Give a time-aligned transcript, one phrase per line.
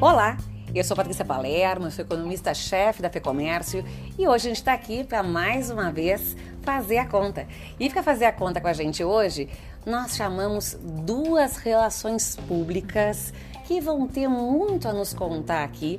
[0.00, 0.36] Olá,
[0.72, 3.84] eu sou Patrícia Palermo, sou economista-chefe da FEComércio
[4.16, 7.48] e hoje a gente está aqui para mais uma vez fazer a conta.
[7.80, 9.48] E para fazer a conta com a gente hoje,
[9.84, 13.32] nós chamamos duas relações públicas
[13.66, 15.98] que vão ter muito a nos contar aqui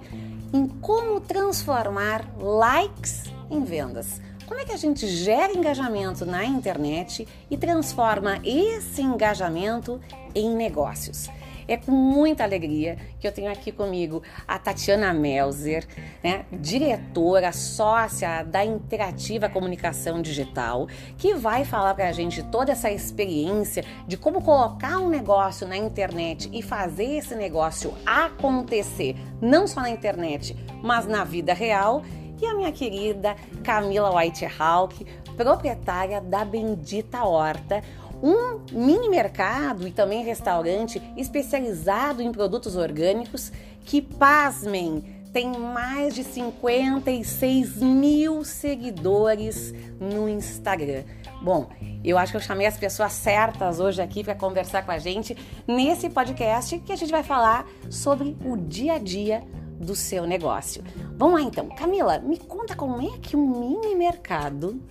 [0.53, 4.21] em como transformar likes em vendas.
[4.47, 9.99] Como é que a gente gera engajamento na internet e transforma esse engajamento
[10.33, 11.29] em negócios?
[11.69, 15.85] É com muita alegria que eu tenho aqui comigo a Tatiana Melzer,
[16.23, 22.89] né, diretora, sócia da Interativa Comunicação Digital, que vai falar para a gente toda essa
[22.89, 29.81] experiência de como colocar um negócio na internet e fazer esse negócio acontecer, não só
[29.81, 32.01] na internet, mas na vida real.
[32.41, 35.05] E a minha querida Camila Whitehawk,
[35.37, 37.83] proprietária da Bendita Horta,
[38.21, 43.51] um mini mercado e também restaurante especializado em produtos orgânicos
[43.85, 51.03] que, pasmem, tem mais de 56 mil seguidores no Instagram.
[51.41, 51.69] Bom,
[52.03, 55.37] eu acho que eu chamei as pessoas certas hoje aqui para conversar com a gente
[55.67, 59.43] nesse podcast que a gente vai falar sobre o dia a dia
[59.79, 60.83] do seu negócio.
[61.15, 64.81] Vamos lá então, Camila, me conta como é que um mini mercado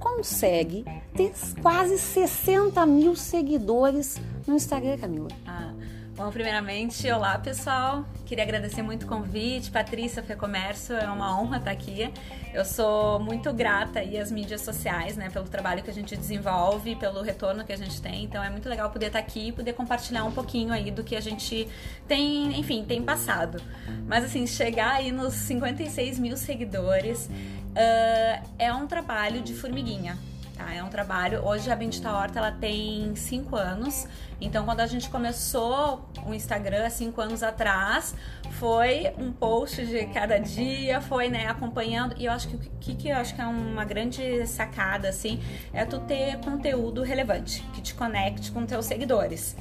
[0.00, 0.84] consegue
[1.14, 5.28] ter quase 60 mil seguidores no Instagram, Camila.
[5.46, 5.72] Ah,
[6.16, 8.04] bom, primeiramente, olá pessoal.
[8.24, 9.70] Queria agradecer muito o convite.
[9.70, 12.10] Patrícia Fê Comércio, é uma honra estar aqui.
[12.52, 16.96] Eu sou muito grata aí às mídias sociais, né, pelo trabalho que a gente desenvolve,
[16.96, 18.24] pelo retorno que a gente tem.
[18.24, 21.14] Então é muito legal poder estar aqui e poder compartilhar um pouquinho aí do que
[21.14, 21.68] a gente
[22.08, 23.62] tem, enfim, tem passado.
[24.06, 27.28] Mas assim, chegar aí nos 56 mil seguidores
[27.70, 30.18] uh, é um trabalho de formiguinha.
[30.56, 30.74] Tá?
[30.74, 31.44] É um trabalho.
[31.44, 34.06] Hoje a Bendita Horta ela tem 5 anos.
[34.40, 38.14] Então, quando a gente começou o Instagram cinco anos atrás,
[38.52, 42.14] foi um post de cada dia, foi né, acompanhando.
[42.18, 45.40] E eu acho que o que, que eu acho que é uma grande sacada assim
[45.74, 49.54] é tu ter conteúdo relevante que te conecte com teus seguidores.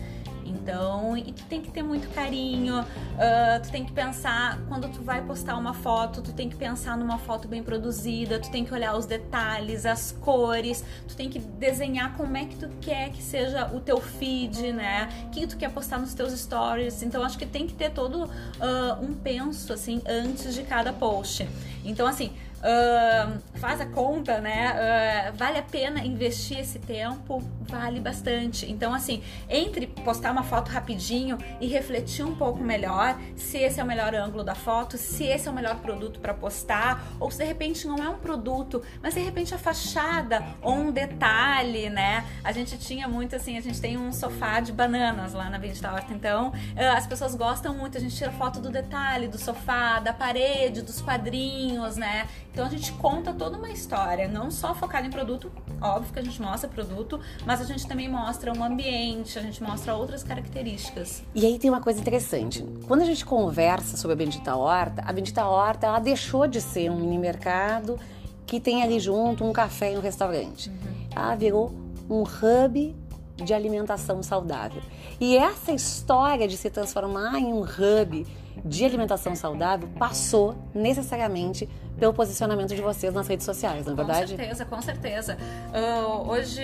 [0.50, 5.02] Então, e tu tem que ter muito carinho, uh, tu tem que pensar, quando tu
[5.02, 8.74] vai postar uma foto, tu tem que pensar numa foto bem produzida, tu tem que
[8.74, 13.22] olhar os detalhes, as cores, tu tem que desenhar como é que tu quer que
[13.22, 15.10] seja o teu feed, né?
[15.28, 17.04] O que tu quer postar nos teus stories.
[17.04, 21.48] Então, acho que tem que ter todo uh, um penso, assim, antes de cada post.
[21.86, 25.32] Então, assim, Uh, faz a conta, né?
[25.32, 27.42] Uh, vale a pena investir esse tempo?
[27.62, 28.70] Vale bastante.
[28.70, 33.84] Então, assim, entre postar uma foto rapidinho e refletir um pouco melhor se esse é
[33.84, 37.38] o melhor ângulo da foto, se esse é o melhor produto para postar, ou se
[37.38, 42.26] de repente não é um produto, mas de repente a fachada ou um detalhe, né?
[42.44, 45.92] A gente tinha muito assim, a gente tem um sofá de bananas lá na Bendita
[45.92, 50.00] Horta, então uh, as pessoas gostam muito, a gente tira foto do detalhe, do sofá,
[50.00, 52.28] da parede, dos quadrinhos, né?
[52.52, 55.52] Então a gente conta toda uma história, não só focada em produto,
[55.82, 59.62] óbvio que a gente mostra produto, mas a gente também mostra um ambiente, a gente
[59.64, 61.24] mostra outras características.
[61.34, 62.66] E aí tem uma coisa interessante.
[62.88, 66.90] Quando a gente conversa sobre a Bendita Horta, a Bendita Horta ela deixou de ser
[66.92, 68.00] um mini mercado
[68.46, 70.70] que tem ali junto um café e um restaurante.
[70.70, 71.08] Uhum.
[71.16, 71.72] Ela virou
[72.10, 72.96] um hub
[73.36, 74.82] de alimentação saudável.
[75.20, 78.26] E essa história de se transformar em um hub
[78.66, 84.32] de alimentação saudável passou necessariamente pelo posicionamento de vocês nas redes sociais, não é verdade?
[84.32, 85.38] Com certeza, com certeza.
[85.74, 86.62] Uh, hoje,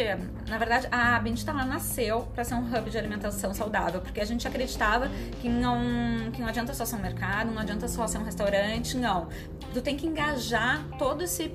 [0.47, 4.25] na verdade, a Bendita ela nasceu para ser um hub de alimentação saudável, porque a
[4.25, 5.09] gente acreditava
[5.41, 8.97] que não, que não adianta só ser um mercado, não adianta só ser um restaurante,
[8.97, 9.27] não.
[9.73, 11.53] Tu tem que engajar todo esse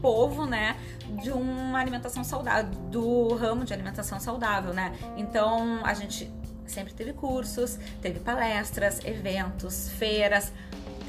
[0.00, 0.76] povo, né,
[1.22, 4.92] de uma alimentação saudável, do ramo de alimentação saudável, né?
[5.16, 6.30] Então, a gente
[6.66, 10.52] sempre teve cursos, teve palestras, eventos, feiras,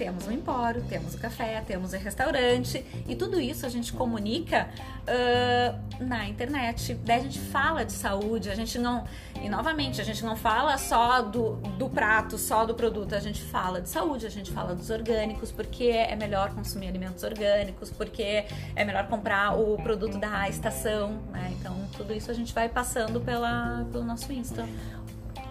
[0.04, 4.68] temos o empório, temos o café, temos o restaurante e tudo isso a gente comunica
[5.04, 6.94] uh, na internet.
[7.06, 9.06] Daí a gente fala de saúde, a gente não.
[9.42, 13.42] E novamente, a gente não fala só do, do prato, só do produto, a gente
[13.42, 18.46] fala de saúde, a gente fala dos orgânicos, porque é melhor consumir alimentos orgânicos, porque
[18.76, 21.54] é melhor comprar o produto da estação, né?
[21.58, 24.68] Então tudo isso a gente vai passando pela, pelo nosso Insta.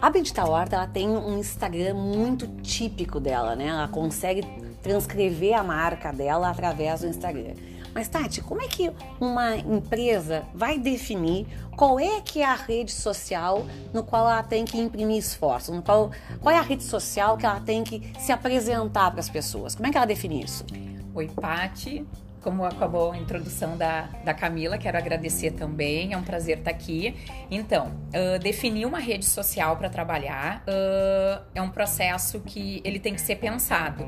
[0.03, 3.67] A Bendita Horta ela tem um Instagram muito típico dela, né?
[3.67, 4.45] Ela consegue
[4.81, 7.53] transcrever a marca dela através do Instagram.
[7.95, 11.47] Mas Tati, como é que uma empresa vai definir
[11.77, 15.73] qual é que é a rede social no qual ela tem que imprimir esforço?
[15.73, 16.11] No qual,
[16.41, 19.73] qual é a rede social que ela tem que se apresentar para as pessoas?
[19.73, 20.65] Como é que ela define isso?
[21.15, 22.05] Oi, Pati.
[22.43, 27.15] Como acabou a introdução da, da Camila, quero agradecer também, é um prazer estar aqui.
[27.49, 33.13] Então, uh, definir uma rede social para trabalhar uh, é um processo que ele tem
[33.13, 34.07] que ser pensado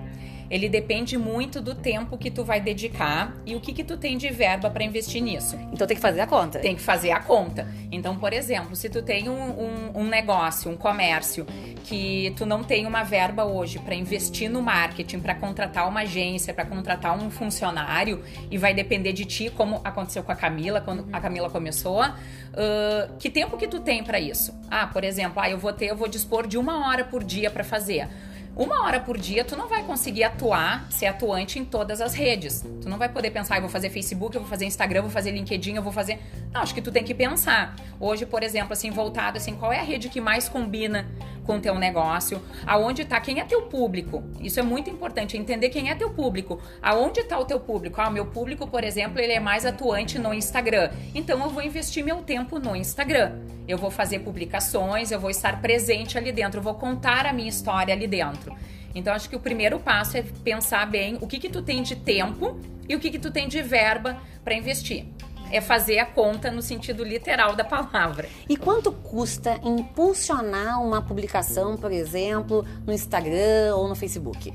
[0.50, 4.18] ele depende muito do tempo que tu vai dedicar e o que que tu tem
[4.18, 5.58] de verba para investir nisso.
[5.72, 6.60] Então tem que fazer a conta.
[6.60, 7.68] Tem que fazer a conta.
[7.92, 11.46] Então, por exemplo, se tu tem um, um, um negócio, um comércio
[11.84, 16.54] que tu não tem uma verba hoje para investir no marketing, para contratar uma agência,
[16.54, 21.08] para contratar um funcionário e vai depender de ti, como aconteceu com a Camila quando
[21.14, 22.02] a Camila começou.
[22.04, 24.54] Uh, que tempo que tu tem para isso?
[24.70, 27.52] Ah, por exemplo, ah, eu vou ter, eu vou dispor de uma hora por dia
[27.52, 28.08] para fazer
[28.56, 32.64] uma hora por dia tu não vai conseguir atuar, ser atuante em todas as redes.
[32.82, 35.12] Tu não vai poder pensar, eu vou fazer Facebook, eu vou fazer Instagram, eu vou
[35.12, 36.20] fazer LinkedIn, eu vou fazer.
[36.54, 37.76] Não, acho que tu tem que pensar.
[38.00, 41.06] Hoje, por exemplo, assim, voltado assim, qual é a rede que mais combina
[41.46, 42.42] com teu negócio?
[42.66, 43.20] Aonde tá?
[43.20, 44.24] Quem é teu público?
[44.42, 46.62] Isso é muito importante, entender quem é teu público.
[46.82, 48.02] Aonde tá o teu público?
[48.02, 50.92] Ah, meu público, por exemplo, ele é mais atuante no Instagram.
[51.14, 53.34] Então eu vou investir meu tempo no Instagram.
[53.68, 57.50] Eu vou fazer publicações, eu vou estar presente ali dentro, eu vou contar a minha
[57.50, 58.56] história ali dentro.
[58.94, 61.96] Então acho que o primeiro passo é pensar bem o que que tu tem de
[61.96, 65.06] tempo e o que que tu tem de verba para investir.
[65.52, 68.28] É fazer a conta no sentido literal da palavra.
[68.50, 74.54] E quanto custa impulsionar uma publicação, por exemplo, no Instagram ou no Facebook?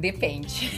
[0.00, 0.70] Depende.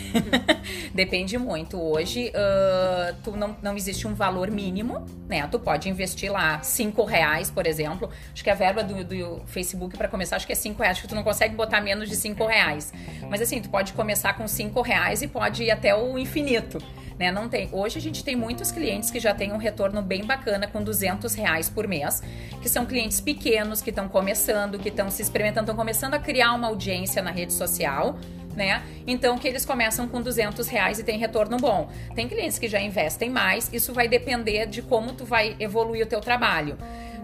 [0.93, 1.81] Depende muito.
[1.81, 5.47] Hoje, uh, tu não, não existe um valor mínimo, né?
[5.47, 8.11] Tu pode investir lá cinco reais, por exemplo.
[8.33, 10.97] Acho que a verba do, do Facebook para começar, acho que é cinco reais.
[10.97, 12.93] Acho que tu não consegue botar menos de cinco reais.
[13.31, 16.79] Mas assim, tu pode começar com cinco reais e pode ir até o infinito.
[17.23, 17.31] Né?
[17.31, 17.69] Não tem.
[17.71, 21.33] Hoje a gente tem muitos clientes que já têm um retorno bem bacana com 200
[21.35, 22.21] reais por mês,
[22.61, 26.53] que são clientes pequenos que estão começando, que estão se experimentando, estão começando a criar
[26.53, 28.19] uma audiência na rede social
[28.57, 28.83] né?
[29.07, 31.89] Então que eles começam com 200 reais e tem retorno bom.
[32.15, 36.07] Tem clientes que já investem mais, isso vai depender de como tu vai evoluir o
[36.07, 36.77] teu trabalho.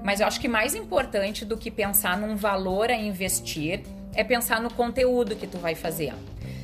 [0.02, 3.82] Mas eu acho que mais importante do que pensar num valor a investir
[4.14, 6.14] é pensar no conteúdo que tu vai fazer.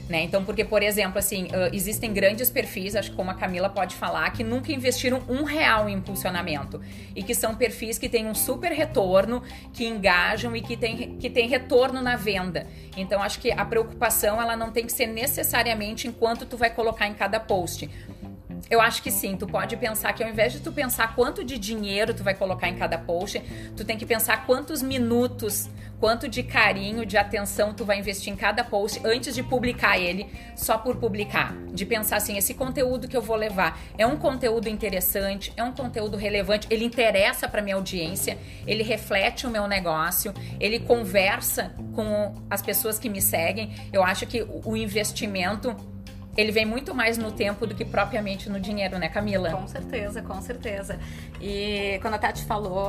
[0.09, 0.23] Né?
[0.23, 3.97] Então, porque, por exemplo, assim, uh, existem grandes perfis, acho que como a Camila pode
[3.97, 6.81] falar, que nunca investiram um real em impulsionamento.
[7.17, 9.43] E que são perfis que têm um super retorno,
[9.73, 12.67] que engajam e que têm que tem retorno na venda.
[12.97, 17.07] Então, acho que a preocupação ela não tem que ser necessariamente enquanto tu vai colocar
[17.07, 17.89] em cada post.
[18.71, 21.59] Eu acho que sim, tu pode pensar que ao invés de tu pensar quanto de
[21.59, 23.41] dinheiro tu vai colocar em cada post,
[23.77, 25.69] tu tem que pensar quantos minutos,
[26.01, 30.27] quanto de carinho, de atenção tu vai investir em cada post antes de publicar ele,
[30.57, 31.55] só por publicar.
[31.73, 35.73] De pensar assim, esse conteúdo que eu vou levar é um conteúdo interessante, é um
[35.73, 42.35] conteúdo relevante, ele interessa para minha audiência, ele reflete o meu negócio, ele conversa com
[42.49, 43.75] as pessoas que me seguem.
[43.93, 45.94] Eu acho que o investimento
[46.37, 49.51] ele vem muito mais no tempo do que propriamente no dinheiro, né, Camila?
[49.51, 50.99] Com certeza, com certeza.
[51.41, 52.89] E quando a Tati falou,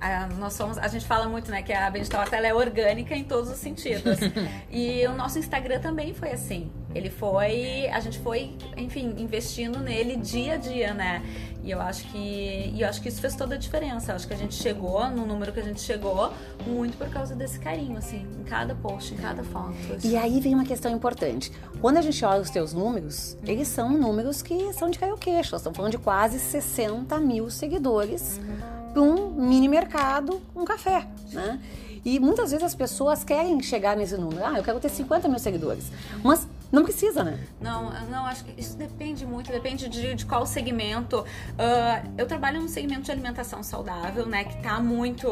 [0.00, 3.14] a, a, nós somos, a gente fala muito, né, que a Bendita ela é orgânica
[3.14, 4.18] em todos os sentidos.
[4.70, 6.70] e o nosso Instagram também foi assim.
[6.94, 11.22] Ele foi, a gente foi, enfim, investindo nele dia a dia, né?
[11.62, 14.12] E eu acho que, e eu acho que isso fez toda a diferença.
[14.12, 16.32] Eu acho que a gente chegou no número que a gente chegou
[16.66, 19.74] muito por causa desse carinho, assim, em cada post, em cada foto.
[20.02, 21.52] E aí vem uma questão importante.
[21.80, 23.48] Quando a gente olha os teus números, uhum.
[23.48, 25.52] eles são números que são de cair o queixo.
[25.52, 28.77] Nós estamos falando de quase 60 mil seguidores uhum.
[28.92, 31.60] Para um mini mercado, um café, né?
[32.04, 34.44] E muitas vezes as pessoas querem chegar nesse número.
[34.44, 35.90] Ah, eu quero ter 50 mil seguidores.
[36.22, 37.38] Mas não precisa, né?
[37.60, 41.20] Não, não, acho que isso depende muito, depende de, de qual segmento.
[41.20, 44.44] Uh, eu trabalho num segmento de alimentação saudável, né?
[44.44, 45.28] Que tá muito,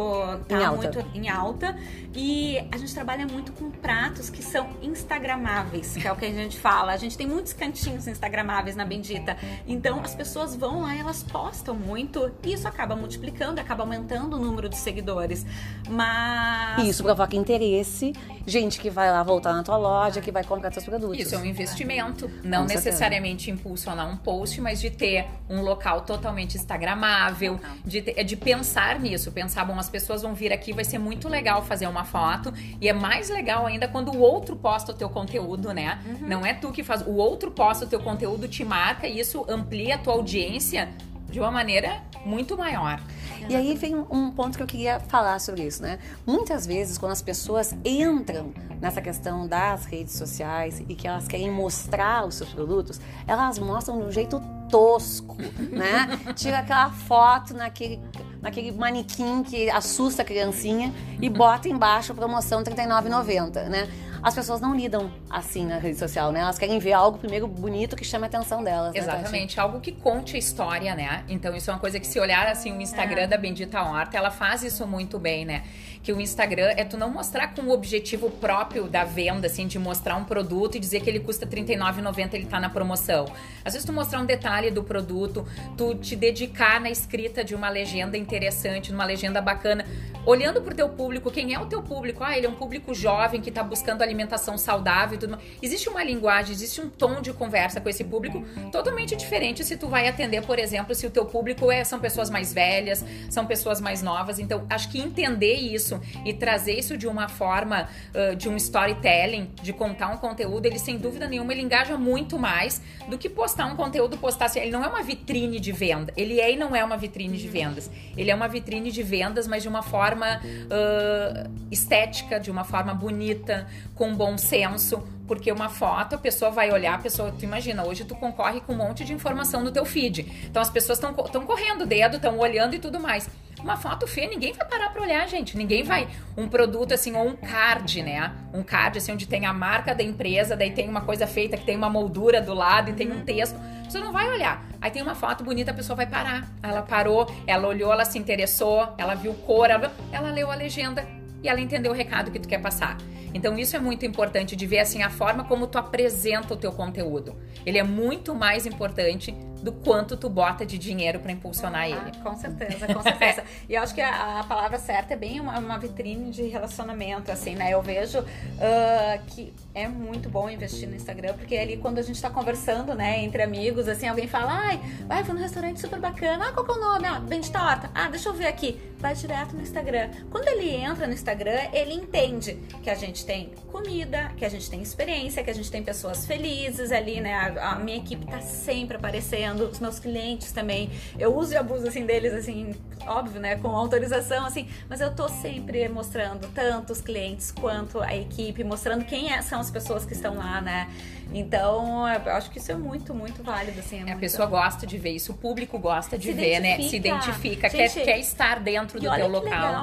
[0.49, 0.93] tá em alta.
[0.93, 1.77] muito em alta.
[2.15, 6.33] E a gente trabalha muito com pratos que são instagramáveis, que é o que a
[6.33, 6.93] gente fala.
[6.93, 9.37] A gente tem muitos cantinhos instagramáveis na Bendita.
[9.67, 12.31] Então as pessoas vão lá elas postam muito.
[12.43, 15.45] E isso acaba multiplicando, acaba aumentando o número de seguidores.
[15.89, 16.87] Mas.
[16.87, 18.15] Isso provoca interesse.
[18.47, 21.19] Gente que vai lá voltar na tua loja, que vai comprar teus produtos.
[21.19, 22.31] Isso isso é um investimento.
[22.43, 23.61] Não Com necessariamente certeza.
[23.61, 29.31] impulsionar um post, mas de ter um local totalmente instagramável, de, ter, de pensar nisso.
[29.33, 32.53] Pensar, bom, as pessoas vão vir aqui, vai ser muito legal fazer uma foto.
[32.81, 35.99] E é mais legal ainda quando o outro posta o teu conteúdo, né?
[36.07, 36.29] Uhum.
[36.29, 37.03] Não é tu que faz.
[37.03, 40.89] O outro posta o teu conteúdo, te marca e isso amplia a tua audiência
[41.31, 43.01] de uma maneira muito maior.
[43.49, 45.99] E aí vem um ponto que eu queria falar sobre isso, né?
[46.27, 51.51] Muitas vezes, quando as pessoas entram nessa questão das redes sociais e que elas querem
[51.51, 55.37] mostrar os seus produtos, elas mostram de um jeito tosco,
[55.71, 56.19] né?
[56.35, 58.01] Tira aquela foto naquele,
[58.41, 63.89] naquele manequim que assusta a criancinha e bota embaixo a promoção R$39,90, né?
[64.27, 66.41] As pessoas não lidam assim na rede social, né?
[66.41, 68.93] Elas querem ver algo primeiro bonito que chame a atenção delas.
[68.93, 71.25] né, Exatamente, algo que conte a história, né?
[71.29, 73.27] Então isso é uma coisa que se olhar assim o Instagram É.
[73.29, 75.63] da Bendita Horta, ela faz isso muito bem, né?
[76.07, 79.77] Que o Instagram é tu não mostrar com o objetivo próprio da venda, assim, de
[79.77, 83.25] mostrar um produto e dizer que ele custa R$ 39,90 ele tá na promoção.
[83.65, 85.45] Às vezes tu mostrar um detalhe do produto,
[85.77, 89.85] tu te dedicar na escrita de uma legenda interessante, numa legenda bacana,
[90.25, 92.23] olhando pro teu público, quem é o teu público?
[92.23, 95.43] Ah, ele é um público jovem que tá buscando alimentação saudável e tudo mais.
[95.61, 99.89] Existe uma linguagem, existe um tom de conversa com esse público totalmente diferente se tu
[99.89, 103.81] vai atender, por exemplo, se o teu público é, são pessoas mais velhas, são pessoas
[103.81, 104.39] mais novas.
[104.39, 109.51] Então, acho que entender isso e trazer isso de uma forma uh, de um storytelling,
[109.63, 113.67] de contar um conteúdo, ele sem dúvida nenhuma ele engaja muito mais do que postar
[113.67, 116.13] um conteúdo, postar assim, ele não é uma vitrine de venda.
[116.17, 117.91] Ele é e não é uma vitrine de vendas.
[118.17, 122.95] Ele é uma vitrine de vendas, mas de uma forma uh, estética, de uma forma
[122.95, 127.85] bonita, com bom senso, porque uma foto a pessoa vai olhar, a pessoa, tu imagina,
[127.85, 130.47] hoje tu concorre com um monte de informação no teu feed.
[130.49, 133.29] Então as pessoas estão correndo o dedo, estão olhando e tudo mais.
[133.67, 135.57] Uma foto feia, ninguém vai parar pra olhar, gente.
[135.57, 136.07] Ninguém vai.
[136.37, 138.33] Um produto assim, ou um card, né?
[138.55, 141.65] Um card, assim, onde tem a marca da empresa, daí tem uma coisa feita que
[141.65, 143.59] tem uma moldura do lado e tem um texto.
[143.83, 144.65] Você não vai olhar.
[144.81, 146.49] Aí tem uma foto bonita, a pessoa vai parar.
[146.63, 151.05] Ela parou, ela olhou, ela se interessou, ela viu cor, ela, ela leu a legenda
[151.43, 152.97] e ela entendeu o recado que tu quer passar.
[153.35, 156.71] Então isso é muito importante de ver assim a forma como tu apresenta o teu
[156.71, 157.37] conteúdo.
[157.67, 162.13] Ele é muito mais importante do quanto tu bota de dinheiro para impulsionar ele.
[162.21, 163.45] Ah, com certeza, com certeza.
[163.69, 167.31] e eu acho que a, a palavra certa é bem uma, uma, vitrine de relacionamento,
[167.31, 167.73] assim, né?
[167.73, 172.21] Eu vejo uh, que é muito bom investir no Instagram, porque ali quando a gente
[172.21, 176.49] tá conversando, né, entre amigos, assim, alguém fala, ai, vai, fui num restaurante super bacana,
[176.49, 177.07] ah, qual que é o nome?
[177.07, 177.91] Ah, Bem de Torta.
[177.95, 178.81] Ah, deixa eu ver aqui.
[178.99, 180.11] Vai direto no Instagram.
[180.31, 184.71] Quando ele entra no Instagram, ele entende que a gente tem comida, que a gente
[184.71, 187.35] tem experiência, que a gente tem pessoas felizes ali, né?
[187.35, 190.91] A, a minha equipe tá sempre aparecendo, os meus clientes também.
[191.19, 192.75] Eu uso e abuso, assim, deles, assim,
[193.07, 193.57] óbvio, né?
[193.57, 199.05] Com autorização, assim, mas eu tô sempre mostrando tanto os clientes quanto a equipe, mostrando
[199.05, 200.89] quem é, são as pessoas que estão lá, né?
[201.33, 203.99] Então, eu acho que isso é muito, muito válido, assim.
[203.99, 204.21] É a muito...
[204.21, 206.79] pessoa gosta de ver isso, o público gosta de Se ver, né?
[206.79, 206.89] identifica.
[206.91, 209.43] Se identifica, Gente, quer, quer estar dentro do teu local.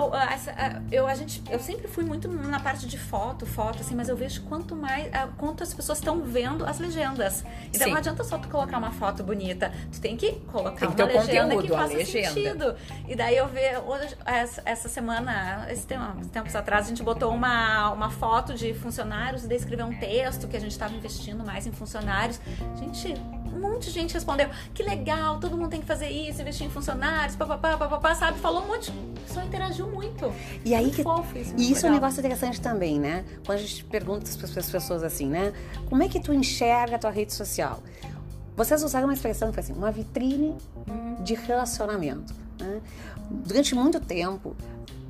[0.10, 3.82] legal, essa, a- eu, a gente, eu sempre fui muito na parte de foto, foto,
[3.82, 7.44] assim, mas eu vejo quanto mais, a- quanto as pessoas estão vendo as legendas.
[7.74, 7.90] Então Sim.
[7.92, 11.12] não adianta só tu colocar uma foto bonita, tu tem que colocar Tem que uma
[11.12, 12.30] legenda que conteúdo, a faça legenda.
[12.30, 12.76] sentido.
[13.08, 13.82] E daí eu vejo,
[14.66, 19.48] essa, semana, esse tempo, tempos atrás, a gente botou uma, uma foto de funcionários e
[19.48, 22.40] daí escreveu um texto que a gente estava investindo mais em funcionários.
[22.80, 23.14] Gente,
[23.56, 26.70] um monte de gente respondeu, que legal, todo mundo tem que fazer isso, investir em
[26.70, 28.40] funcionários, papapá, papapá, sabe?
[28.40, 28.92] Falou um monte,
[29.28, 30.32] pessoal interagiu muito.
[30.64, 32.10] E aí Muito que fofo isso, E isso é um legal.
[32.10, 33.26] negócio interessante também, né?
[33.46, 35.54] Quando a gente pergunta para as pessoas assim, né?
[35.90, 37.82] Como é que tu enxerga a tua rede social?
[38.56, 40.56] Vocês usaram uma expressão que foi assim, uma vitrine
[41.22, 42.34] de relacionamento.
[42.60, 42.82] né?
[43.30, 44.56] Durante muito tempo,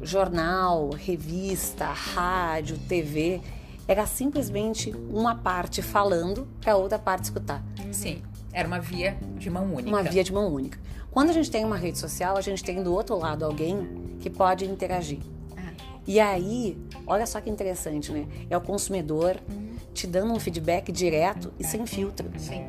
[0.02, 3.42] jornal, revista, rádio, TV,
[3.88, 7.62] era simplesmente uma parte falando para a outra parte escutar.
[7.92, 8.22] Sim,
[8.52, 9.90] era uma via de mão única.
[9.90, 10.80] Uma via de mão única.
[11.12, 14.30] Quando a gente tem uma rede social, a gente tem do outro lado alguém que
[14.30, 15.20] pode interagir.
[16.06, 18.28] E aí, olha só que interessante, né?
[18.50, 19.40] É o consumidor
[19.94, 22.30] te dando um feedback direto e sem filtro.
[22.38, 22.66] Sim.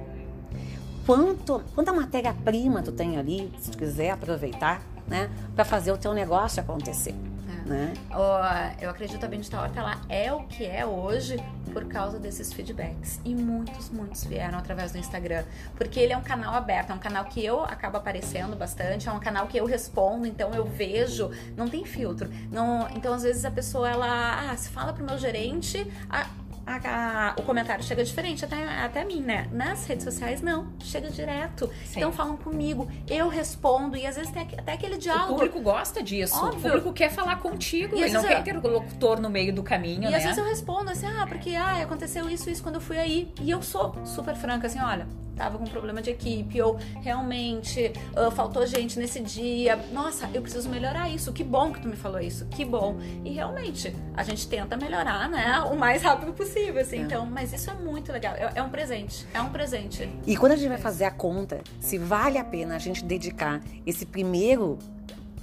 [1.07, 5.31] Quanto, quanta matéria-prima tu tem ali, se tu quiser aproveitar, né?
[5.55, 7.15] Pra fazer o teu negócio acontecer,
[7.47, 7.69] É.
[7.69, 7.93] né?
[8.11, 8.41] Ó,
[8.81, 11.37] eu acredito que a Bendita Horta ela é o que é hoje
[11.75, 13.21] por causa desses feedbacks.
[13.25, 15.45] E muitos, muitos vieram através do Instagram.
[15.77, 19.13] Porque ele é um canal aberto, é um canal que eu acabo aparecendo bastante, é
[19.13, 22.31] um canal que eu respondo, então eu vejo, não tem filtro.
[22.51, 26.29] Não, então, às vezes, a pessoa, ela, ah, se fala pro meu gerente, a-
[26.67, 29.49] a- a- o comentário chega diferente até, até mim, né?
[29.53, 31.67] Nas redes sociais, não, chega direto.
[31.85, 31.99] Sim.
[32.01, 35.35] Então falam comigo, eu respondo, e às vezes tem até aquele O diálogo.
[35.35, 36.37] público gosta disso.
[36.37, 36.59] Óbvio.
[36.59, 37.97] O público quer falar contigo.
[37.97, 40.17] E ele não quer interlocutor no meio do caminho, E né?
[40.17, 43.33] às vezes eu respondo assim, ah, porque ah, aconteceu isso, isso quando eu fui aí.
[43.41, 45.07] E eu sou super franca, assim, olha,
[45.37, 49.79] tava com problema de equipe, ou realmente ah, faltou gente nesse dia.
[49.93, 51.33] Nossa, eu preciso melhorar isso.
[51.33, 52.97] Que bom que tu me falou isso, que bom.
[53.25, 56.99] E realmente, a gente tenta melhorar, né, o mais rápido possível, assim.
[56.99, 57.03] É.
[57.03, 58.35] Então, mas isso é muito legal.
[58.35, 60.09] É, é um presente, é um presente.
[60.27, 63.61] E quando a gente vai fazer a conta, se vale a pena a gente dedicar
[63.87, 64.79] esse primeiro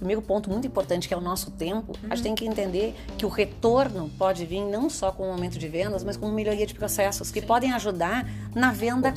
[0.02, 3.26] primeiro ponto muito importante, que é o nosso tempo, a gente tem que entender que
[3.26, 6.74] o retorno pode vir não só com o momento de vendas, mas com melhoria de
[6.74, 9.14] processos, que podem ajudar na venda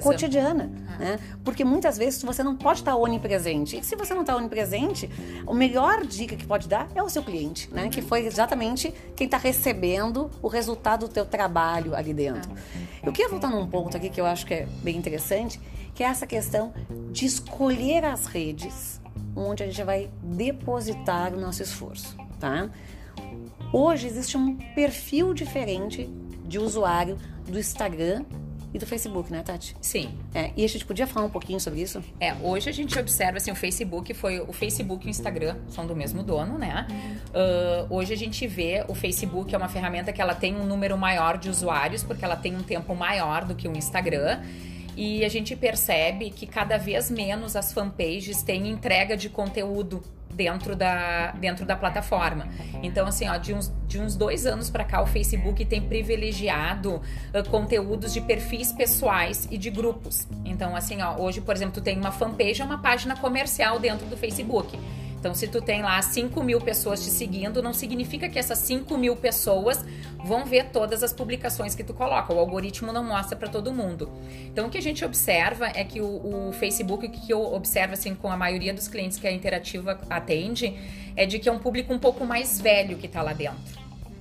[0.00, 0.70] cotidiana.
[0.86, 0.98] Ah.
[0.98, 1.20] Né?
[1.42, 3.78] Porque muitas vezes você não pode estar onipresente.
[3.80, 5.10] E se você não está onipresente,
[5.44, 7.88] a melhor dica que pode dar é o seu cliente, né?
[7.88, 12.48] que foi exatamente quem está recebendo o resultado do teu trabalho ali dentro.
[12.54, 12.78] Ah.
[13.02, 15.60] Eu queria voltar num ponto aqui que eu acho que é bem interessante,
[15.96, 16.72] que é essa questão
[17.10, 19.00] de escolher as redes
[19.38, 22.68] onde a gente vai depositar o nosso esforço, tá?
[23.72, 26.08] Hoje existe um perfil diferente
[26.44, 28.24] de usuário do Instagram
[28.72, 29.74] e do Facebook, né, Tati?
[29.80, 30.10] Sim.
[30.34, 32.02] É, e a gente podia falar um pouquinho sobre isso?
[32.20, 35.86] É, hoje a gente observa assim, o Facebook foi o Facebook e o Instagram são
[35.86, 36.86] do mesmo dono, né?
[37.28, 40.98] Uh, hoje a gente vê o Facebook é uma ferramenta que ela tem um número
[40.98, 44.40] maior de usuários porque ela tem um tempo maior do que o Instagram.
[45.00, 50.02] E a gente percebe que cada vez menos as fanpages têm entrega de conteúdo
[50.34, 52.48] dentro da, dentro da plataforma.
[52.82, 56.96] Então, assim, ó, de uns, de uns dois anos para cá, o Facebook tem privilegiado
[56.96, 60.26] uh, conteúdos de perfis pessoais e de grupos.
[60.44, 64.04] Então, assim, ó, hoje, por exemplo, tu tem uma fanpage, é uma página comercial dentro
[64.06, 64.76] do Facebook.
[65.18, 68.96] Então, se tu tem lá 5 mil pessoas te seguindo, não significa que essas 5
[68.96, 69.84] mil pessoas
[70.24, 72.32] vão ver todas as publicações que tu coloca.
[72.32, 74.10] O algoritmo não mostra para todo mundo.
[74.46, 77.94] Então, o que a gente observa é que o, o Facebook, o que eu observo
[77.94, 80.78] assim com a maioria dos clientes que a Interativa atende,
[81.16, 83.77] é de que é um público um pouco mais velho que está lá dentro.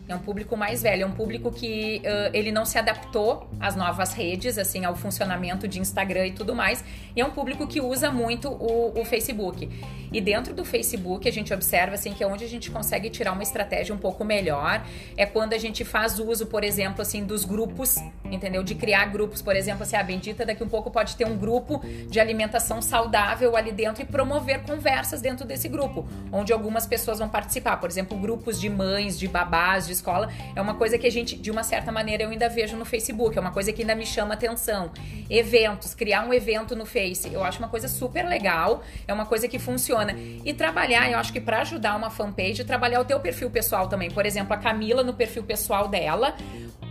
[0.08, 3.76] É um público mais velho, é um público que uh, ele não se adaptou às
[3.76, 6.82] novas redes, assim, ao funcionamento de Instagram e tudo mais.
[7.14, 9.70] E é um público que usa muito o, o, Facebook.
[10.14, 13.34] E dentro do Facebook a gente observa assim que é onde a gente consegue tirar
[13.34, 14.82] uma estratégia um pouco melhor
[15.18, 18.64] é quando a gente faz uso, por exemplo, assim, dos grupos, entendeu?
[18.64, 21.82] De criar grupos, por exemplo, assim, a Bendita daqui um pouco pode ter um grupo
[22.10, 27.28] de alimentação saudável ali dentro e promover conversas dentro desse grupo, onde algumas pessoas vão
[27.28, 31.12] participar, por exemplo, grupos de mães, de babás, de escola, é uma coisa que a
[31.12, 33.96] gente, de uma certa maneira, eu ainda vejo no Facebook, é uma coisa que ainda
[33.96, 34.92] me chama atenção.
[35.30, 39.48] Eventos, criar um evento no Face, eu acho uma coisa super legal, é uma coisa
[39.48, 40.16] que funciona.
[40.46, 44.10] E trabalhar, eu acho que para ajudar uma fanpage, trabalhar o teu perfil pessoal também.
[44.10, 46.36] Por exemplo, a Camila no perfil pessoal dela,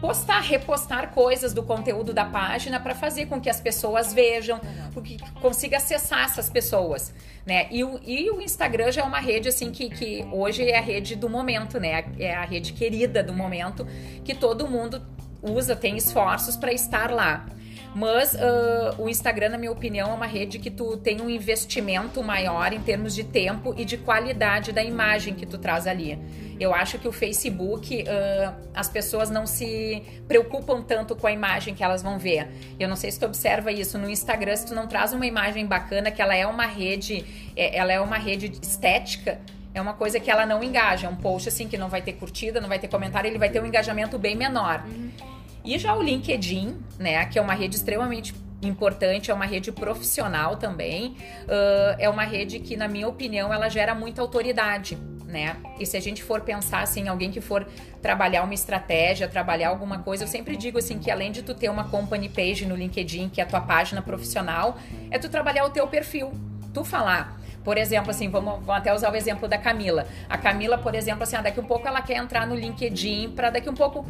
[0.00, 4.60] postar, repostar coisas do conteúdo da página para fazer com que as pessoas vejam,
[5.02, 7.66] que consiga acessar essas pessoas, né?
[7.70, 10.80] E o, e o Instagram já é uma rede assim que, que hoje é a
[10.80, 12.04] rede do momento, né?
[12.18, 13.86] É a rede querida do momento
[14.24, 15.02] que todo mundo
[15.42, 17.46] usa, tem esforços para estar lá.
[17.96, 22.22] Mas uh, o Instagram, na minha opinião, é uma rede que tu tem um investimento
[22.22, 26.18] maior em termos de tempo e de qualidade da imagem que tu traz ali.
[26.60, 31.74] Eu acho que o Facebook, uh, as pessoas não se preocupam tanto com a imagem
[31.74, 32.48] que elas vão ver.
[32.78, 35.64] Eu não sei se tu observa isso no Instagram, se tu não traz uma imagem
[35.64, 37.24] bacana, que ela é uma rede,
[37.56, 39.40] é, ela é uma rede estética,
[39.76, 41.06] é uma coisa que ela não engaja.
[41.06, 43.50] É um post assim que não vai ter curtida, não vai ter comentário, ele vai
[43.50, 44.82] ter um engajamento bem menor.
[44.86, 45.10] Uhum.
[45.62, 50.56] E já o LinkedIn, né, que é uma rede extremamente importante, é uma rede profissional
[50.56, 54.96] também, uh, é uma rede que, na minha opinião, ela gera muita autoridade.
[55.26, 55.56] Né?
[55.78, 57.66] E se a gente for pensar assim, alguém que for
[58.00, 61.68] trabalhar uma estratégia, trabalhar alguma coisa, eu sempre digo assim que além de tu ter
[61.68, 64.78] uma company page no LinkedIn, que é a tua página profissional,
[65.10, 66.32] é tu trabalhar o teu perfil.
[66.72, 70.06] Tu falar, por exemplo, assim, vamos, vamos, até usar o exemplo da Camila.
[70.28, 73.68] A Camila, por exemplo, assim, daqui um pouco ela quer entrar no LinkedIn para daqui
[73.68, 74.06] um pouco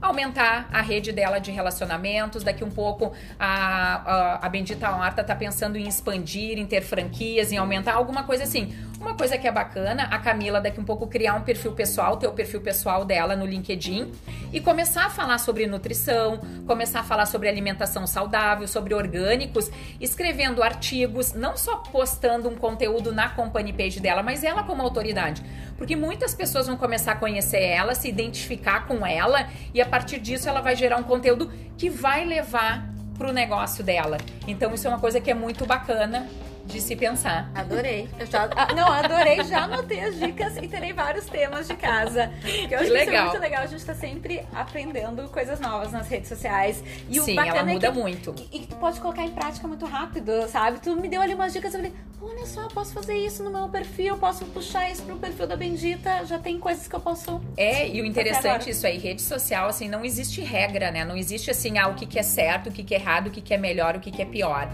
[0.00, 2.42] aumentar a rede dela de relacionamentos.
[2.42, 7.52] Daqui um pouco a, a, a Bendita Horta está pensando em expandir, em ter franquias,
[7.52, 8.74] em aumentar alguma coisa assim.
[9.00, 12.26] Uma coisa que é bacana, a Camila daqui um pouco criar um perfil pessoal, ter
[12.26, 14.10] o perfil pessoal dela no LinkedIn
[14.52, 20.64] e começar a falar sobre nutrição, começar a falar sobre alimentação saudável, sobre orgânicos, escrevendo
[20.64, 25.44] artigos, não só postando um conteúdo na company page dela, mas ela como autoridade.
[25.76, 30.18] Porque muitas pessoas vão começar a conhecer ela, se identificar com ela e a partir
[30.18, 34.18] disso ela vai gerar um conteúdo que vai levar para o negócio dela.
[34.46, 36.26] Então isso é uma coisa que é muito bacana
[36.68, 37.50] de se pensar.
[37.54, 38.08] Adorei.
[38.18, 39.42] Eu já, ah, não, adorei.
[39.44, 42.30] Já anotei as dicas e terei vários temas de casa.
[42.42, 43.14] Que eu acho que legal.
[43.14, 43.62] é muito legal.
[43.62, 46.84] A gente tá sempre aprendendo coisas novas nas redes sociais.
[47.08, 48.34] E Sim, ela muda é que, muito.
[48.52, 50.78] E, que tu pode colocar em prática muito rápido, sabe?
[50.80, 53.68] Tu me deu ali umas dicas, eu falei, olha só, posso fazer isso no meu
[53.68, 57.40] perfil, posso puxar isso pro perfil da Bendita, já tem coisas que eu posso.
[57.56, 61.04] É, e o interessante isso aí, rede social, assim, não existe regra, né?
[61.04, 63.30] Não existe assim, ah, o que, que é certo, o que, que é errado, o
[63.30, 64.70] que, que é melhor, o que, que é pior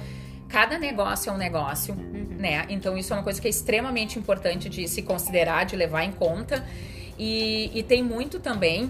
[0.55, 2.37] cada negócio é um negócio, uhum.
[2.39, 2.65] né?
[2.69, 6.13] Então isso é uma coisa que é extremamente importante de se considerar, de levar em
[6.13, 6.65] conta.
[7.19, 8.89] E, e tem muito também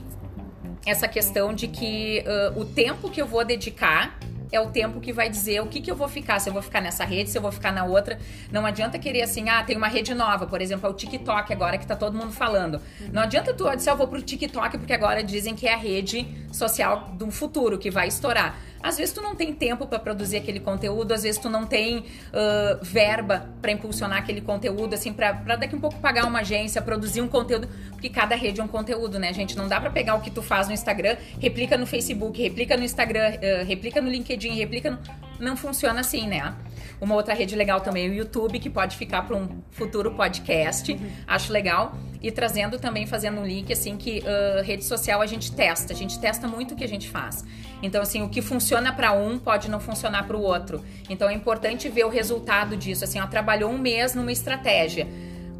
[0.85, 4.18] essa questão de que uh, o tempo que eu vou dedicar
[4.53, 6.61] é o tempo que vai dizer o que, que eu vou ficar, se eu vou
[6.61, 8.18] ficar nessa rede, se eu vou ficar na outra.
[8.53, 11.79] Não adianta querer assim, ah, tem uma rede nova, por exemplo, é o TikTok agora
[11.79, 12.79] que tá todo mundo falando.
[13.11, 16.27] Não adianta tu dizer, eu vou pro TikTok porque agora dizem que é a rede
[16.53, 18.55] social do futuro que vai estourar.
[18.85, 22.01] Às vezes tu não tem tempo para produzir aquele conteúdo, às vezes tu não tem
[22.01, 27.23] uh, verba para impulsionar aquele conteúdo, assim, para daqui um pouco pagar uma agência, produzir
[27.23, 29.57] um conteúdo, porque cada rede é um conteúdo, né, gente?
[29.57, 32.85] Não dá para pegar o que tu faz no Instagram, replica no Facebook, replica no
[32.85, 34.99] Instagram, uh, replica no LinkedIn, replica no...
[35.40, 36.55] Não funciona assim, né?
[37.01, 40.92] Uma outra rede legal também é o YouTube, que pode ficar para um futuro podcast.
[40.92, 41.11] Uhum.
[41.27, 41.97] Acho legal.
[42.24, 45.92] E trazendo também, fazendo um link, assim, que uh, rede social a gente testa.
[45.92, 47.44] A gente testa muito o que a gente faz.
[47.82, 50.82] Então, assim, o que funciona para um pode não funcionar para o outro.
[51.10, 53.04] Então, é importante ver o resultado disso.
[53.04, 55.06] Assim, ó, trabalhou um mês numa estratégia.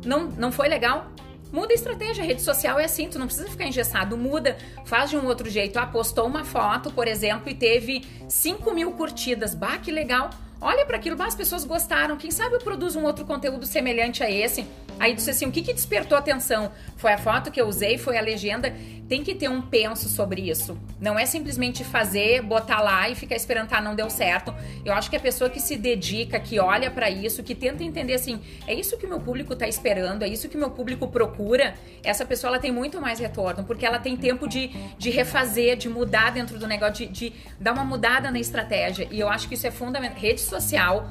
[0.07, 1.13] Não, não foi legal?
[1.53, 5.11] Muda a estratégia, a rede social é assim, tu não precisa ficar engessado, muda, faz
[5.11, 5.79] de um outro jeito.
[5.79, 9.55] Ah, postou uma foto, por exemplo, e teve 5 mil curtidas.
[9.55, 10.31] Bah, que legal!
[10.65, 14.31] olha para aquilo, as pessoas gostaram, quem sabe eu produzo um outro conteúdo semelhante a
[14.31, 14.67] esse.
[14.99, 16.73] Aí disse assim, o que, que despertou atenção?
[16.97, 18.75] Foi a foto que eu usei, foi a legenda.
[19.09, 20.79] Tem que ter um penso sobre isso.
[20.99, 24.55] Não é simplesmente fazer, botar lá e ficar esperando, tá, não deu certo.
[24.85, 28.15] Eu acho que a pessoa que se dedica, que olha para isso, que tenta entender
[28.15, 31.07] assim, é isso que o meu público tá esperando, é isso que o meu público
[31.09, 35.77] procura, essa pessoa ela tem muito mais retorno, porque ela tem tempo de, de refazer,
[35.77, 39.07] de mudar dentro do negócio, de, de dar uma mudada na estratégia.
[39.11, 40.19] E eu acho que isso é fundamental.
[40.19, 41.11] Rede social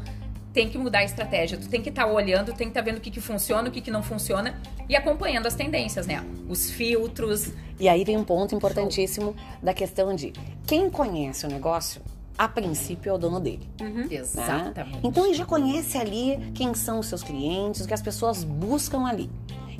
[0.53, 1.57] tem que mudar a estratégia.
[1.57, 3.67] Tu tem que estar tá olhando, tem que estar tá vendo o que, que funciona,
[3.67, 4.55] o que, que não funciona
[4.87, 6.23] e acompanhando as tendências, né?
[6.47, 7.51] Os filtros.
[7.79, 10.31] E aí vem um ponto importantíssimo da questão de
[10.67, 12.01] quem conhece o negócio,
[12.37, 13.67] a princípio é o dono dele.
[13.81, 13.89] Uhum.
[13.89, 14.07] Né?
[14.11, 14.99] Exatamente.
[15.03, 19.05] Então ele já conhece ali quem são os seus clientes, o que as pessoas buscam
[19.05, 19.29] ali.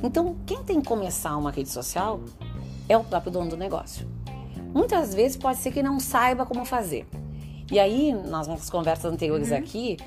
[0.02, 2.20] Então, quem tem que começar uma rede social
[2.90, 4.06] é o próprio dono do negócio.
[4.74, 7.08] Muitas vezes pode ser que não saiba como fazer.
[7.72, 9.58] E aí, nas nossas conversas anteriores uhum.
[9.58, 9.98] aqui,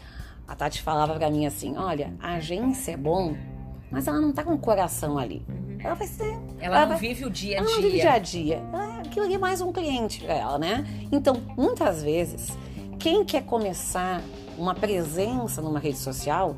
[0.46, 3.36] a Tati falava para mim assim: olha, a agência é bom,
[3.90, 5.44] mas ela não tá com o coração ali.
[5.78, 6.38] Ela vai ser.
[6.58, 7.68] Ela, ela não vai, vive o dia a dia.
[7.68, 8.62] Ela não vive o dia a dia.
[9.06, 10.84] aquilo ali é mais um cliente pra ela, né?
[11.12, 12.56] Então, muitas vezes,
[12.98, 14.22] quem quer começar
[14.58, 16.56] uma presença numa rede social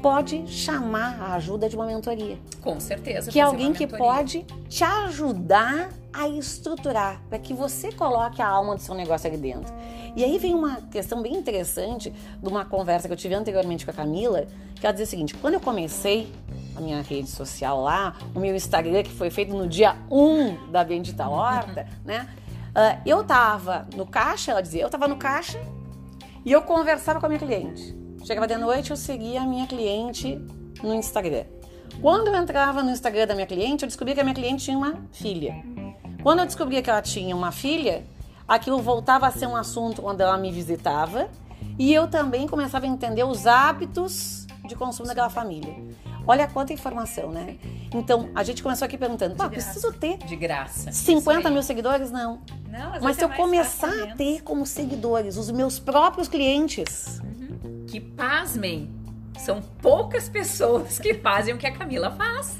[0.00, 2.38] pode chamar a ajuda de uma mentoria.
[2.60, 3.30] Com certeza.
[3.30, 8.76] Que é alguém que pode te ajudar a estruturar para que você coloque a alma
[8.76, 9.72] do seu negócio ali dentro.
[10.14, 13.90] E aí vem uma questão bem interessante de uma conversa que eu tive anteriormente com
[13.90, 16.30] a Camila, que ela dizia o seguinte: quando eu comecei
[16.76, 20.84] a minha rede social lá, o meu Instagram, que foi feito no dia 1 da
[20.84, 22.28] Bendita Horta, né?
[22.70, 25.60] Uh, eu tava no caixa, ela dizia, eu tava no caixa
[26.44, 27.94] e eu conversava com a minha cliente.
[28.24, 30.40] Chegava de noite, eu seguia a minha cliente
[30.82, 31.44] no Instagram.
[32.00, 34.78] Quando eu entrava no Instagram da minha cliente, eu descobri que a minha cliente tinha
[34.78, 35.62] uma filha.
[36.22, 38.04] Quando eu descobri que ela tinha uma filha,
[38.46, 41.28] aquilo voltava a ser um assunto quando ela me visitava
[41.78, 45.74] e eu também começava a entender os hábitos de consumo daquela família.
[46.24, 47.56] Olha quanta informação, né?
[47.92, 52.12] Então, a gente começou aqui perguntando, pá, preciso ter de graça 50 mil seguidores?
[52.12, 52.40] Não.
[52.68, 57.20] Não Mas se é eu começar a ter como seguidores os meus próprios clientes.
[57.20, 57.84] Uhum.
[57.88, 58.88] Que pasmem,
[59.38, 62.56] são poucas pessoas que fazem o que a Camila faz.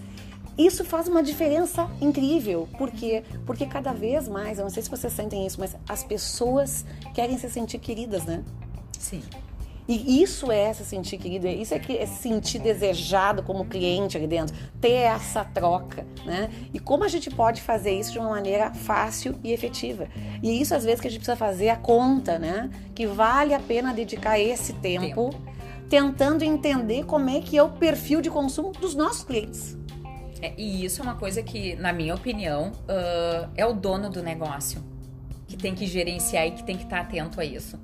[0.56, 2.68] Isso faz uma diferença incrível.
[2.76, 3.22] Por quê?
[3.46, 6.84] Porque cada vez mais, eu não sei se vocês sentem isso, mas as pessoas
[7.14, 8.42] querem se sentir queridas, né?
[8.98, 9.22] Sim.
[9.88, 14.16] E isso é se sentir querido, isso é que é se sentir desejado como cliente
[14.16, 16.50] ali dentro, ter essa troca, né?
[16.72, 20.06] E como a gente pode fazer isso de uma maneira fácil e efetiva?
[20.40, 22.70] E é isso às vezes que a gente precisa fazer a conta, né?
[22.94, 25.34] Que vale a pena dedicar esse tempo, tempo.
[25.88, 29.76] tentando entender como é que é o perfil de consumo dos nossos clientes.
[30.42, 34.20] É, e isso é uma coisa que, na minha opinião, uh, é o dono do
[34.20, 34.82] negócio
[35.46, 37.78] que tem que gerenciar e que tem que estar atento a isso.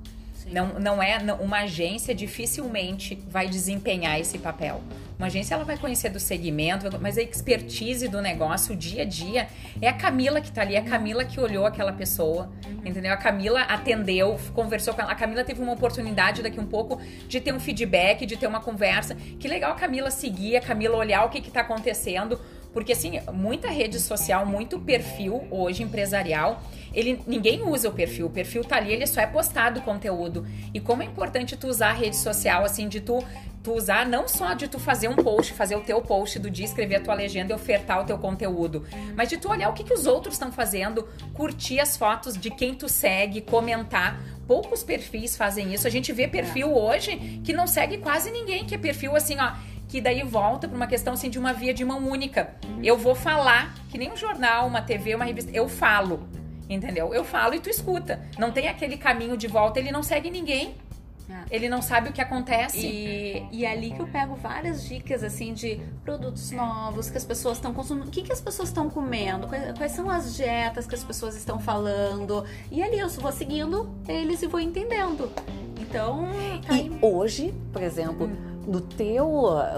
[0.51, 4.81] Não, não é uma agência dificilmente vai desempenhar esse papel.
[5.19, 9.05] Uma agência ela vai conhecer do segmento, mas a expertise do negócio, o dia a
[9.05, 9.49] dia,
[9.81, 12.49] é a Camila que tá ali, é a Camila que olhou aquela pessoa,
[12.85, 13.11] entendeu?
[13.11, 15.11] A Camila atendeu, conversou com ela.
[15.11, 18.61] A Camila teve uma oportunidade daqui um pouco de ter um feedback, de ter uma
[18.61, 19.13] conversa.
[19.13, 22.39] Que legal a Camila seguir, a Camila olhar o que que tá acontecendo
[22.73, 26.61] porque, assim, muita rede social, muito perfil hoje empresarial,
[26.93, 28.27] ele ninguém usa o perfil.
[28.27, 30.45] O perfil tá ali, ele só é postado conteúdo.
[30.73, 33.23] E como é importante tu usar a rede social, assim, de tu,
[33.63, 36.65] tu usar não só de tu fazer um post, fazer o teu post do dia,
[36.65, 39.83] escrever a tua legenda e ofertar o teu conteúdo, mas de tu olhar o que,
[39.83, 45.37] que os outros estão fazendo, curtir as fotos de quem tu segue, comentar poucos perfis
[45.37, 45.85] fazem isso.
[45.85, 49.53] A gente vê perfil hoje que não segue quase ninguém, que é perfil assim, ó
[49.89, 52.53] que daí volta para uma questão assim de uma via de mão única.
[52.81, 56.29] Eu vou falar, que nem um jornal, uma TV, uma revista, eu falo.
[56.69, 57.11] Entendeu?
[57.11, 58.21] Eu falo e tu escuta.
[58.37, 60.75] Não tem aquele caminho de volta, ele não segue ninguém.
[61.29, 61.55] É.
[61.55, 62.85] Ele não sabe o que acontece.
[62.87, 67.23] E, e é ali que eu pego várias dicas, assim, de produtos novos que as
[67.25, 68.07] pessoas estão consumindo.
[68.07, 69.47] O que, que as pessoas estão comendo?
[69.47, 72.43] Quais, quais são as dietas que as pessoas estão falando?
[72.71, 75.31] E ali eu vou seguindo eles e vou entendendo.
[75.79, 76.27] Então,
[76.65, 76.99] tá E aí.
[77.01, 78.29] hoje, por exemplo,
[78.67, 79.27] no teu,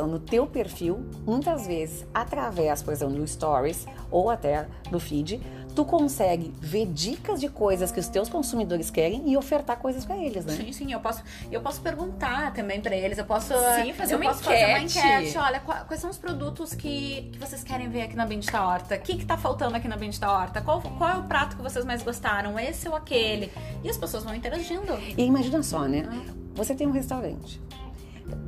[0.07, 5.83] no teu perfil, muitas vezes, através, por exemplo, do Stories ou até do feed, tu
[5.85, 10.45] consegue ver dicas de coisas que os teus consumidores querem e ofertar coisas para eles,
[10.45, 10.53] né?
[10.55, 13.17] Sim, sim, eu posso, eu posso perguntar também pra eles.
[13.17, 14.99] Eu posso, Sim, fazer eu uma posso fazer uma enquete.
[14.99, 15.37] enquete.
[15.37, 18.95] Olha, qua- quais são os produtos que, que vocês querem ver aqui na Bendita Horta?
[18.95, 20.61] O que, que tá faltando aqui na Bendita Horta?
[20.61, 22.59] Qual, qual é o prato que vocês mais gostaram?
[22.59, 23.51] Esse ou aquele?
[23.83, 24.93] E as pessoas vão interagindo.
[25.17, 26.07] E imagina só, né?
[26.55, 27.59] Você tem um restaurante.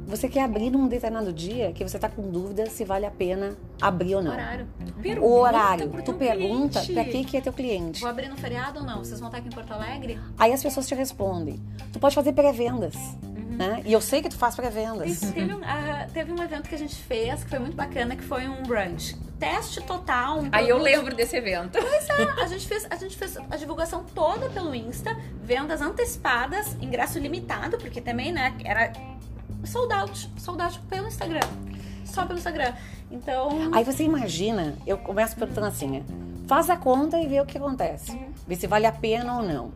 [0.07, 3.55] Você quer abrir num determinado dia que você tá com dúvida se vale a pena
[3.81, 4.31] abrir ou não.
[4.33, 4.67] Horário.
[5.01, 5.89] Pergunta O horário.
[5.89, 6.93] pro Tu teu pergunta cliente.
[6.93, 8.01] pra que que é teu cliente.
[8.01, 8.99] Vou abrir no feriado ou não?
[9.03, 10.19] Vocês vão estar aqui em Porto Alegre?
[10.37, 11.59] Aí as pessoas te respondem.
[11.91, 13.57] Tu pode fazer pré-vendas, Uhum.
[13.57, 13.81] né?
[13.85, 15.19] E eu sei que tu faz pré-vendas.
[15.19, 18.15] Teve, teve um, ah, teve um evento que a gente fez que foi muito bacana,
[18.15, 19.15] que foi um brunch.
[19.39, 20.41] Teste total.
[20.41, 21.77] Um Aí eu lembro desse evento.
[22.41, 27.77] A gente, fez, a gente fez a divulgação toda pelo Insta, vendas antecipadas, ingresso limitado,
[27.77, 28.93] porque também, né, era
[29.63, 31.47] sold out, sold out pelo Instagram.
[32.05, 32.73] Só pelo Instagram.
[33.09, 36.03] Então, Aí você imagina, eu começo perguntando assim, né?
[36.47, 38.19] Faz a conta e vê o que acontece.
[38.47, 39.71] Vê se vale a pena ou não.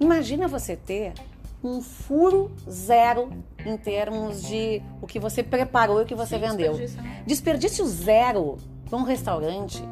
[0.00, 1.12] Imagina você ter
[1.62, 3.30] um furo zero
[3.66, 6.72] em termos de o que você preparou e o que você Sim, vendeu.
[6.72, 7.22] desperdício, né?
[7.26, 8.56] Desperdício zero
[8.88, 9.82] para um restaurante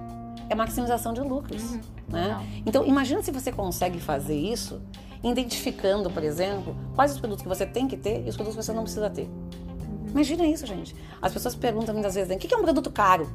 [0.49, 1.63] é maximização de lucros.
[1.73, 1.81] Uhum.
[2.09, 2.63] Né?
[2.65, 4.81] Então, imagina se você consegue fazer isso
[5.31, 8.65] identificando, por exemplo, quais os produtos que você tem que ter e os produtos que
[8.65, 9.23] você não precisa ter.
[9.23, 10.07] Uhum.
[10.11, 10.95] Imagina isso, gente.
[11.21, 13.29] As pessoas perguntam muitas vezes, né, o que é um produto caro?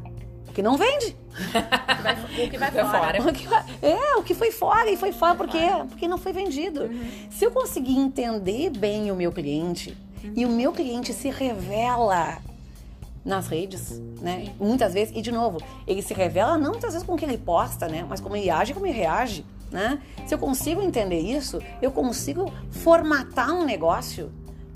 [0.47, 1.15] O que não vende.
[1.35, 3.21] o que vai, Vai fora.
[3.21, 5.59] O que vai- É, o que foi fora e foi fora por quê?
[5.89, 6.83] Porque não foi vendido.
[6.83, 7.03] Uhum.
[7.29, 9.97] Se eu conseguir entender bem o meu cliente
[10.35, 12.37] e o meu cliente se revela
[13.23, 14.51] nas redes, né?
[14.59, 17.37] Muitas vezes, e de novo, ele se revela não muitas vezes com o que ele
[17.37, 18.05] posta, né?
[18.09, 20.01] Mas como ele age, como ele reage, né?
[20.25, 24.31] Se eu consigo entender isso, eu consigo formatar um negócio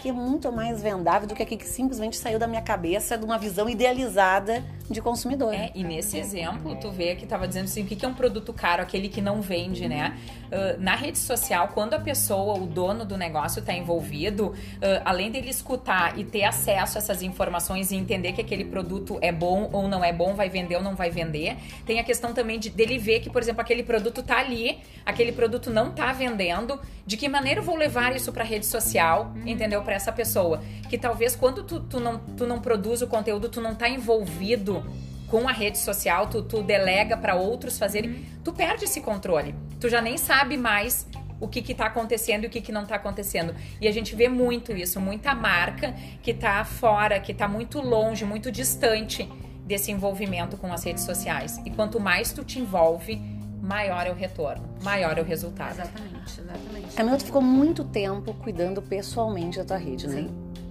[0.09, 3.37] é muito mais vendável do que aquele que simplesmente saiu da minha cabeça de uma
[3.37, 5.53] visão idealizada de consumidor.
[5.53, 8.53] É, e nesse exemplo, tu vê que tava dizendo assim, o que é um produto
[8.53, 10.17] caro, aquele que não vende, né?
[10.51, 15.31] Ah, na rede social, quando a pessoa, o dono do negócio tá envolvido, ah, além
[15.31, 19.69] dele escutar e ter acesso a essas informações e entender que aquele produto é bom
[19.73, 22.69] ou não é bom, vai vender ou não vai vender, tem a questão também de
[22.69, 27.17] dele ver que, por exemplo, aquele produto tá ali, aquele produto não tá vendendo, de
[27.17, 29.81] que maneira eu vou levar isso pra rede social, entendeu?
[29.83, 30.61] Pra essa pessoa.
[30.89, 34.83] Que talvez quando tu, tu, não, tu não produz o conteúdo, tu não tá envolvido
[35.27, 39.55] com a rede social, tu, tu delega pra outros fazerem, tu perde esse controle.
[39.79, 41.07] Tu já nem sabe mais
[41.39, 43.53] o que que tá acontecendo e o que que não tá acontecendo.
[43.81, 48.23] E a gente vê muito isso, muita marca que tá fora, que tá muito longe,
[48.23, 49.27] muito distante
[49.65, 51.59] desse envolvimento com as redes sociais.
[51.65, 53.19] E quanto mais tu te envolve,
[53.65, 55.71] maior é o retorno, maior é o resultado.
[55.71, 56.95] Exatamente, exatamente.
[56.95, 60.29] Camila, tu ficou muito tempo cuidando pessoalmente da tua rede, né?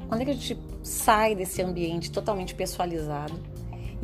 [0.08, 3.34] Quando é que a gente sai desse ambiente totalmente pessoalizado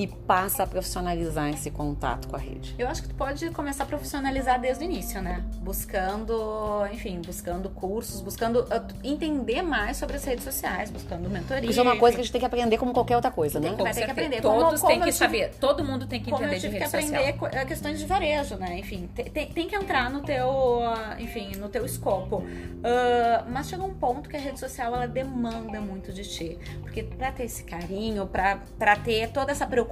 [0.01, 2.75] e passa a profissionalizar esse contato com a rede?
[2.79, 5.45] Eu acho que tu pode começar a profissionalizar desde o início, né?
[5.61, 11.69] Buscando, enfim, buscando cursos, buscando uh, entender mais sobre as redes sociais, buscando mentoria.
[11.69, 13.69] Isso é uma coisa que a gente tem que aprender como qualquer outra coisa, né?
[13.69, 14.41] Vai Com ter que aprender.
[14.41, 16.61] Como- Todos como têm que eu tive- saber, todo mundo tem que como entender eu
[16.61, 17.39] de tive que rede aprender social.
[17.51, 18.79] co- eh, questões de varejo, né?
[18.79, 20.49] Enfim, te- te- tem, que entrar no teu,
[20.85, 22.43] ah, enfim, no teu escopo.
[22.83, 27.03] Ah, mas chega um ponto que a rede social ela demanda muito de ti, porque
[27.03, 29.90] pra ter esse carinho, pra pra ter toda essa preocupação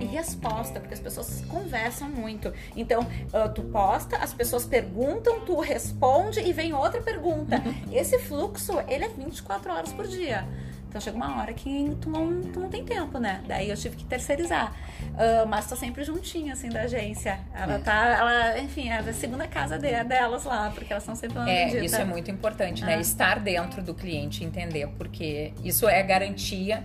[0.00, 2.52] e resposta, porque as pessoas conversam muito.
[2.76, 7.62] Então, ah, tu posta, as pessoas perguntam, tu responde e vem outra pergunta.
[7.92, 10.46] Esse fluxo, ele é 24 horas por dia.
[10.88, 13.42] Então chega uma hora que tu não, tu não tem tempo, né?
[13.46, 14.72] Daí eu tive que terceirizar.
[15.18, 17.38] Ah, mas tô sempre juntinha, assim, da agência.
[17.54, 17.78] Ela É.
[17.78, 21.48] tá, ela, enfim, é a segunda casa de- delas lá, porque elas são sempre lá
[21.50, 22.94] É, isso é muito importante, né?
[22.94, 23.00] Ah.
[23.00, 26.82] Estar dentro do cliente, entender, porque isso é garantia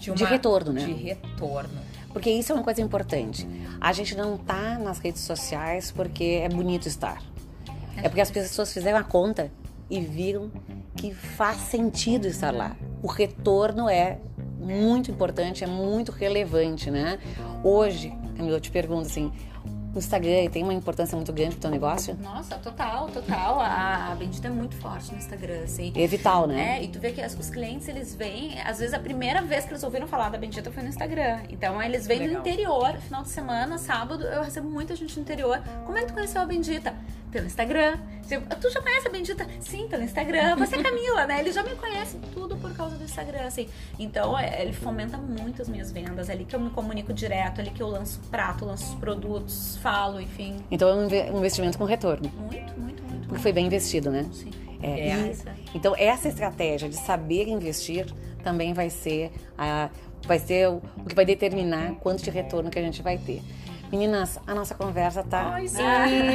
[0.00, 0.80] de uma De retorno, né?
[0.80, 1.78] De retorno.
[2.14, 3.46] Porque isso é uma coisa importante.
[3.80, 7.20] A gente não tá nas redes sociais porque é bonito estar.
[7.96, 9.50] É porque as pessoas fizeram a conta
[9.90, 10.50] e viram
[10.96, 12.76] que faz sentido estar lá.
[13.02, 14.20] O retorno é
[14.58, 17.18] muito importante, é muito relevante, né?
[17.62, 19.32] Hoje, eu te pergunto assim,
[19.94, 22.16] o Instagram tem uma importância muito grande pro teu negócio?
[22.22, 23.60] Nossa, total, total.
[23.60, 25.92] A, a Bendita é muito forte no Instagram, assim.
[25.94, 26.78] É vital, né?
[26.78, 29.64] É, e tu vê que as- os clientes, eles vêm, às vezes a primeira vez
[29.64, 31.40] que eles ouviram falar da Bendita foi no Instagram.
[31.48, 32.42] Então eles vêm Legal.
[32.42, 35.60] do interior, final de semana, sábado, eu recebo muita gente no interior.
[35.84, 36.94] Como é que tu conheceu a Bendita?
[37.34, 37.98] Pelo Instagram.
[38.60, 39.44] Tu já conhece a Bendita?
[39.58, 40.54] Sim, pelo Instagram.
[40.56, 41.40] Você é Camila, né?
[41.40, 43.68] Eles já me conhecem tudo por causa do Instagram, assim.
[43.98, 46.28] Então, é, ele fomenta muito as minhas vendas.
[46.28, 48.94] É ali que eu me comunico direto, é ali que eu lanço prato, lanço os
[49.00, 50.58] produtos, falo, enfim.
[50.70, 52.30] Então é um inve- investimento com retorno.
[52.36, 53.26] Muito, muito, muito.
[53.26, 54.24] Porque foi bem investido, né?
[54.32, 54.50] Sim.
[54.80, 55.16] É, É.
[55.32, 55.36] e-
[55.74, 58.06] então essa estratégia de saber investir
[58.44, 59.90] também vai ser a,
[60.24, 63.42] vai ser o que vai determinar quanto de retorno que a gente vai ter.
[63.94, 65.52] Meninas, a nossa conversa tá.
[65.54, 65.80] Ai, sim.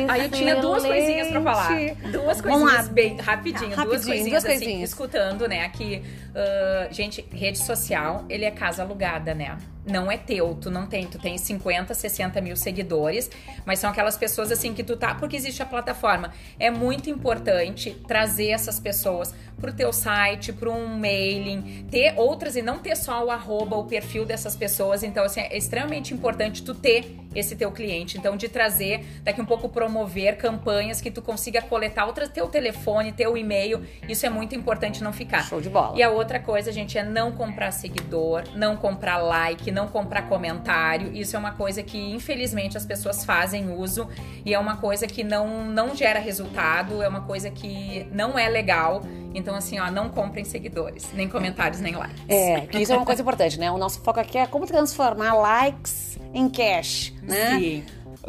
[0.07, 1.69] Aí eu tinha duas coisinhas pra falar.
[2.09, 4.89] Duas coisinhas bem rapidinho, duas Rapidinho, coisinhas duas assim, coisinhas.
[4.89, 5.67] escutando, né?
[5.67, 6.01] Que,
[6.33, 9.57] ah, gente, rede social, ele é casa alugada, né?
[9.85, 13.29] Não é teu, tu não tem, tu tem 50, 60 mil seguidores,
[13.65, 16.31] mas são aquelas pessoas assim que tu tá, porque existe a plataforma.
[16.59, 22.61] É muito importante trazer essas pessoas pro teu site, pro um mailing, ter outras e
[22.61, 25.03] não ter só o arroba, o perfil dessas pessoas.
[25.03, 28.17] Então, assim, é extremamente importante tu ter esse teu cliente.
[28.17, 33.11] Então, de trazer, daqui um pouco promover campanhas que tu consiga coletar outras, teu telefone,
[33.11, 33.85] teu e-mail.
[34.07, 35.43] Isso é muito importante não ficar.
[35.43, 35.97] Show de bola.
[35.97, 41.11] E a outra coisa, gente, é não comprar seguidor, não comprar like, não comprar comentário.
[41.13, 44.07] Isso é uma coisa que, infelizmente, as pessoas fazem uso
[44.45, 48.47] e é uma coisa que não, não gera resultado, é uma coisa que não é
[48.47, 49.01] legal.
[49.33, 52.23] Então, assim, ó, não comprem seguidores, nem comentários, nem likes.
[52.27, 53.71] É, que isso é uma coisa importante, né?
[53.71, 57.57] O nosso foco aqui é como transformar likes em cash, né?
[57.59, 57.83] Sim.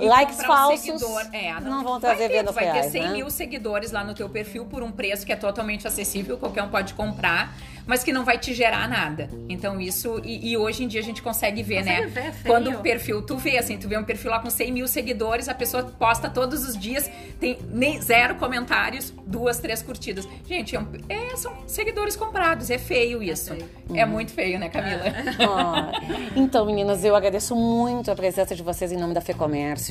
[0.06, 3.02] Likes um falsos seguidor, é, não vão vai trazer ter, vendas Vai ter reais, 100
[3.02, 3.12] né?
[3.12, 6.68] mil seguidores lá no teu perfil por um preço que é totalmente acessível, qualquer um
[6.68, 7.54] pode comprar,
[7.86, 9.28] mas que não vai te gerar nada.
[9.48, 12.06] Então isso, e, e hoje em dia a gente consegue ver, Consegue né?
[12.06, 12.44] ver, é feio.
[12.46, 15.48] Quando o perfil, tu vê assim, tu vê um perfil lá com 100 mil seguidores,
[15.48, 17.10] a pessoa posta todos os dias,
[17.40, 20.28] tem nem zero comentários, duas, três curtidas.
[20.46, 23.54] Gente, é, um- é, são seguidores comprados, é feio isso.
[23.54, 23.68] feio.
[23.94, 25.00] É, muito feio, né, Camila?
[25.40, 25.90] Ah,
[26.36, 29.89] então, meninas, eu agradeço muito a presença de vocês em nome da Fecomércio.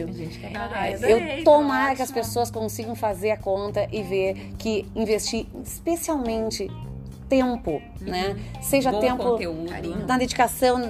[0.73, 5.45] Ai, adorei, Eu tomara que as pessoas consigam fazer a conta e ver que investir,
[5.63, 6.69] especialmente
[7.27, 8.35] tempo, né?
[8.61, 10.07] Seja Bom tempo conteúdo.
[10.07, 10.81] na dedicação,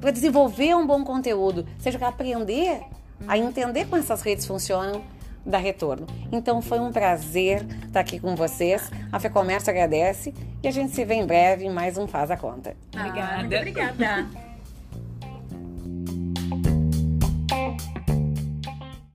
[0.00, 2.80] para desenvolver um bom conteúdo, seja para aprender
[3.26, 5.02] a entender como essas redes funcionam,
[5.44, 6.06] dá retorno.
[6.32, 8.90] Então foi um prazer estar aqui com vocês.
[9.12, 12.36] A Fecomércio agradece e a gente se vê em breve em mais um Faz a
[12.36, 12.76] Conta.
[12.96, 13.38] Ah, Obrigada.
[13.38, 14.26] muito obrigada.